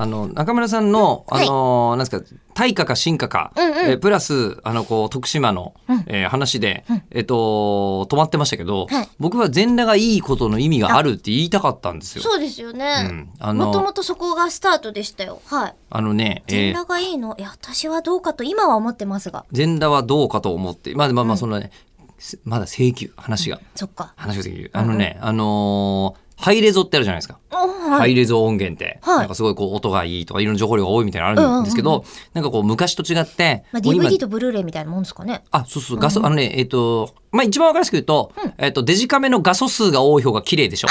[0.00, 5.74] あの中村さんのあの、なんですか対価か進化か、うんうんえープラスあのこう徳島の、
[6.06, 12.22] えー話で、えっと止まってましたけど、はい僕は全裸がいいことの意味があるって言いたかったんですよ。
[12.22, 13.30] そうですようねん。
[13.40, 15.42] あのもともとそこがスタートでしたよ。
[15.46, 15.74] はい。
[15.90, 17.34] あのね、えー全裸がいいの？
[17.36, 19.44] いや、私はどうかと今は思ってますが。
[19.50, 21.72] 全裸はどうかと思ってまあまあまあそのね、
[22.20, 24.12] すまだ請求話が、そっか。
[24.16, 27.40] 話が請求あのね、あのーハイレゾってあるじゃないですか。
[27.88, 28.12] おハはい。
[28.12, 29.18] イレゾ音源って、はい。
[29.20, 32.04] なんかすごいこう音がいいとかいろんな情報量が多いみたいなのあるんですけど、
[32.34, 35.42] なんかこう昔と違って、まあ、DVD とブルーレイみたいなもんですかね。
[35.50, 40.88] あ、そうそう、画素、あのね、えっ、と、まあ、一番わかりやすく言うと、えっ、と、デジカメの画素数が多い方が綺麗でしょ。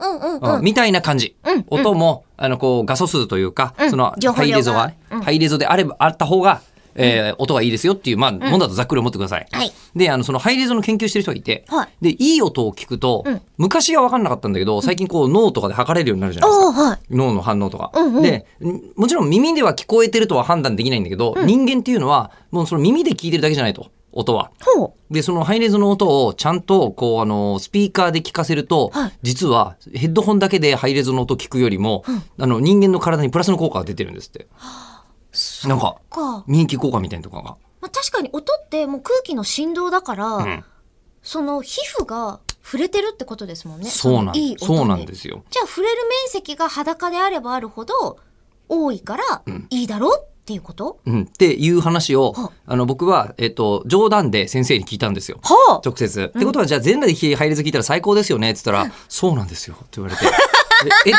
[0.00, 0.62] うんうんうんうん。
[0.62, 1.36] みたいな感じ。
[1.44, 3.90] うん音も、あの、こう、画素数というか、うん。
[3.90, 6.62] その、ハイレゾがね、ハイレゾであれば、あった方が、
[6.98, 9.46] えー音がいいですよっていう、まあ、もんだとざっくり思ってください。
[9.50, 9.72] はい。
[9.94, 11.88] で、あの、そのハイレゾの研究してる人がいて、はい。
[12.00, 13.40] で、いい音を聞くと、うん。
[13.56, 16.98] 昔は分かんなかったんだけど、最近こう、脳とかで測れるようになるじゃないですか。
[17.10, 18.22] 脳の反応とか、うんうん。
[18.22, 24.50] でんもちろん耳では聞こえてるとは判断できないんだけど、人間っていうのはもうその耳で聞いてるだけじゃないと音は。
[24.76, 29.12] ほでそのハイレゾの音をちゃんとこうあのスピーカーで聞かせると、はい。
[29.22, 32.04] 実はヘッドホンだけでハイレゾの音聞くよりも、
[32.38, 34.44] あの人間の体にプラスの効果が出てるんですって。
[34.44, 34.46] う。
[35.66, 36.44] なんかか。
[36.46, 37.56] 免疫効果みたいなとかが。
[37.80, 40.64] まあ、確かに音ってもう空気の振動だから、うん
[41.22, 43.90] その皮膚が触れてるってことですもんね。
[43.90, 45.44] そうなんのいいそうなんですよ。
[45.50, 48.18] じゃあ触れる面積が裸であればあるほど
[48.68, 55.38] 多いからいいだろうっていうこと、うん、っていう話をはあの僕は、えっと、冗談で先生に聞いたんですよ。
[55.42, 56.22] は直接。
[56.34, 60.24] ってことはじゃあ全裸でハイレゾ聞いたら最高ですよねって言ったら、そうなんですよって言われて。
[61.06, 61.14] え、え、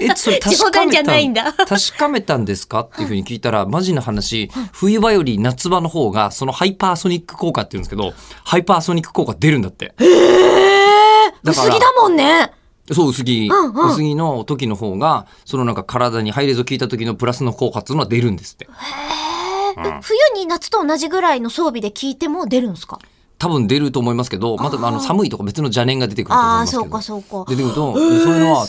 [0.00, 8.12] え、え、それ確かめた確かめたんですかっていうふうに聞いたら、マジな話、冬場より夏場の方が、そのハイパーソニック効果って言うんですけど、
[8.44, 9.92] ハイパーソニック効果出るんだって。
[9.98, 12.52] えー、薄着だもんね。
[12.92, 18.66] そう、薄着、うんうん薄着の時の方が、そのなんか体にハイレゾ聞いた時のプラスの効果っていうのは出るんですって。
[18.68, 22.98] えー冬に夏と同じぐらいの装備で聞いても出るんですか？
[23.38, 26.82] 多分出ると思いますけど、またあの寒いとか別の邪念が出てくると思いああー、ますけど。
[26.82, 27.50] そうかそうか。
[27.50, 28.66] 出てくると、そういうのは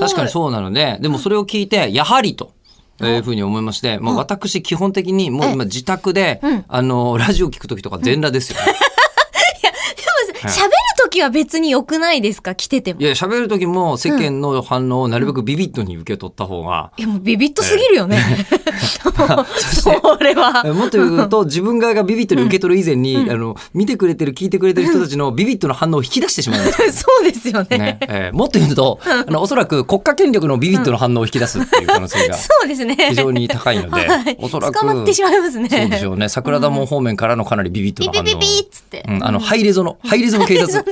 [0.00, 2.52] 確かにそうなのででもそれを聞いてやはりと。
[2.98, 6.64] いうふうに思いまして、まあ、私基本的にもう今自宅で、うん。
[6.66, 8.64] あのラジオ聞く時とか全裸ですよ、 ね。
[8.64, 8.70] で
[10.42, 10.70] も喋る
[11.16, 12.54] 時は別に良くないですか？
[12.54, 13.00] 着てても。
[13.00, 18.18] いや喋る時も世間の反応をなるべくビビッドに受け取った方が、いやもうビビッとすぎるよね。
[19.56, 20.64] それは。
[20.74, 27.78] もっと言うと自分側がビビッドに受け取る以前に、あの見てくれてる聞いてくれてる人たちのビビッドの反応を引き出してしまうんでそうですよね。
[27.78, 32.96] ねえーもっと言うと、あのおそらく国家権力のビビッドの反応を引き出すっていう可能性がそうですね。
[33.08, 35.68] 非常に高いので、 はいおそらく捕まってしまいますね。
[35.68, 39.04] そうでしょうね桜田門方面からのかなりビビッドビの反応ビビビっつって。
[39.08, 40.84] うん、あのハイレゾのハイレゾの警察、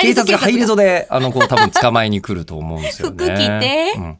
[0.00, 3.16] 警察がハイレゾであのこう多分捕まえに来ると思うんですよね。
[3.16, 3.94] 服着て。
[3.96, 4.18] うん